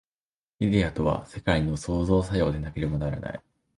[0.59, 3.41] イデヤとは世界の創造作用でなければならない。